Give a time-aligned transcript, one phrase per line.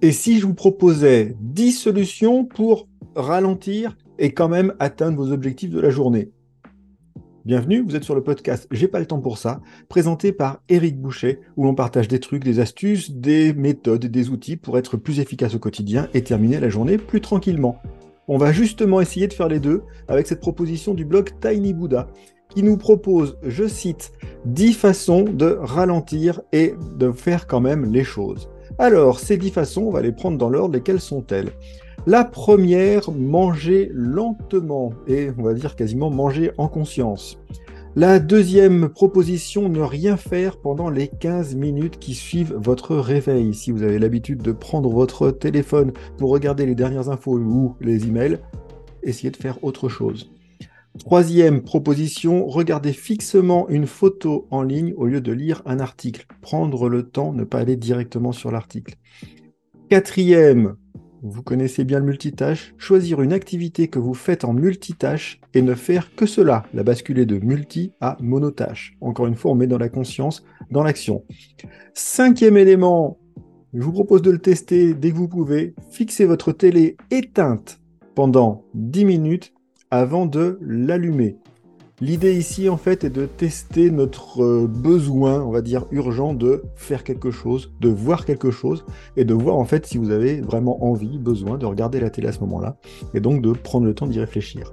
[0.00, 5.70] Et si je vous proposais 10 solutions pour ralentir et quand même atteindre vos objectifs
[5.70, 6.30] de la journée?
[7.44, 11.00] Bienvenue, vous êtes sur le podcast J'ai pas le temps pour ça, présenté par Eric
[11.00, 15.18] Boucher, où l'on partage des trucs, des astuces, des méthodes, des outils pour être plus
[15.18, 17.82] efficace au quotidien et terminer la journée plus tranquillement.
[18.28, 22.06] On va justement essayer de faire les deux avec cette proposition du blog Tiny Buddha,
[22.54, 24.12] qui nous propose, je cite,
[24.44, 28.48] 10 façons de ralentir et de faire quand même les choses.
[28.78, 30.74] Alors, ces dix façons, on va les prendre dans l'ordre.
[30.74, 31.52] Lesquelles sont-elles?
[32.06, 37.38] La première, manger lentement et on va dire quasiment manger en conscience.
[37.96, 43.54] La deuxième proposition, ne rien faire pendant les 15 minutes qui suivent votre réveil.
[43.54, 48.06] Si vous avez l'habitude de prendre votre téléphone pour regarder les dernières infos ou les
[48.06, 48.38] emails,
[49.02, 50.30] essayez de faire autre chose.
[50.98, 56.26] Troisième proposition, regardez fixement une photo en ligne au lieu de lire un article.
[56.40, 58.96] Prendre le temps, ne pas aller directement sur l'article.
[59.88, 60.76] Quatrième,
[61.22, 65.74] vous connaissez bien le multitâche, choisir une activité que vous faites en multitâche et ne
[65.74, 68.96] faire que cela, la basculer de multi à monotâche.
[69.00, 71.24] Encore une fois, on met dans la conscience, dans l'action.
[71.94, 73.18] Cinquième élément,
[73.72, 75.74] je vous propose de le tester dès que vous pouvez.
[75.90, 77.80] Fixez votre télé éteinte
[78.14, 79.52] pendant 10 minutes
[79.90, 81.36] avant de l'allumer.
[82.00, 86.62] L'idée ici, en fait, est de tester notre euh, besoin, on va dire urgent, de
[86.76, 88.84] faire quelque chose, de voir quelque chose,
[89.16, 92.28] et de voir en fait si vous avez vraiment envie, besoin de regarder la télé
[92.28, 92.76] à ce moment-là,
[93.14, 94.72] et donc de prendre le temps d'y réfléchir.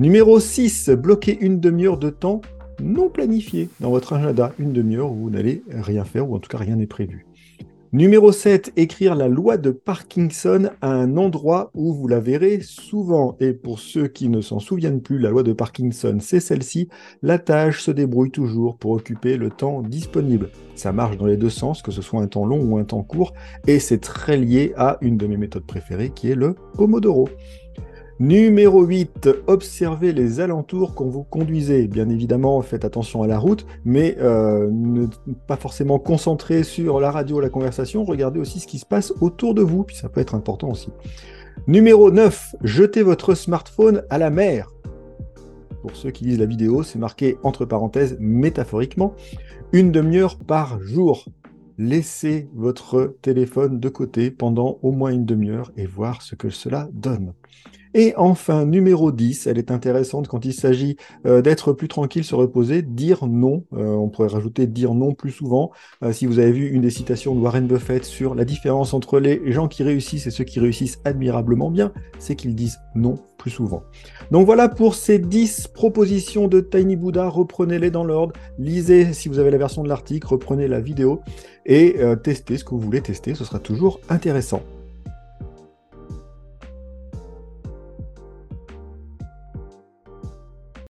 [0.00, 2.40] Numéro 6, bloquer une demi-heure de temps
[2.82, 6.48] non planifié dans votre agenda, une demi-heure où vous n'allez rien faire, ou en tout
[6.48, 7.24] cas rien n'est prévu.
[7.94, 13.36] Numéro 7, écrire la loi de Parkinson à un endroit où vous la verrez souvent.
[13.38, 16.88] Et pour ceux qui ne s'en souviennent plus, la loi de Parkinson, c'est celle-ci.
[17.22, 20.50] La tâche se débrouille toujours pour occuper le temps disponible.
[20.74, 23.04] Ça marche dans les deux sens, que ce soit un temps long ou un temps
[23.04, 23.32] court.
[23.68, 27.28] Et c'est très lié à une de mes méthodes préférées qui est le Pomodoro.
[28.20, 31.88] Numéro 8, observez les alentours quand vous conduisez.
[31.88, 35.06] Bien évidemment, faites attention à la route, mais euh, ne
[35.48, 38.04] pas forcément concentrer sur la radio, la conversation.
[38.04, 40.90] Regardez aussi ce qui se passe autour de vous, puis ça peut être important aussi.
[41.66, 44.72] Numéro 9, jetez votre smartphone à la mer.
[45.82, 49.14] Pour ceux qui lisent la vidéo, c'est marqué entre parenthèses métaphoriquement,
[49.72, 51.26] une demi-heure par jour.
[51.78, 56.88] Laissez votre téléphone de côté pendant au moins une demi-heure et voir ce que cela
[56.92, 57.32] donne.
[57.96, 60.96] Et enfin, numéro 10, elle est intéressante quand il s'agit
[61.26, 63.64] euh, d'être plus tranquille, se reposer, dire non.
[63.72, 65.70] Euh, on pourrait rajouter dire non plus souvent.
[66.02, 69.20] Euh, si vous avez vu une des citations de Warren Buffett sur la différence entre
[69.20, 73.52] les gens qui réussissent et ceux qui réussissent admirablement bien, c'est qu'ils disent non plus
[73.52, 73.84] souvent.
[74.32, 77.28] Donc voilà pour ces 10 propositions de Tiny Buddha.
[77.28, 78.32] Reprenez-les dans l'ordre.
[78.58, 81.20] Lisez si vous avez la version de l'article, reprenez la vidéo
[81.64, 83.34] et testez ce que vous voulez tester.
[83.34, 84.62] Ce sera toujours intéressant.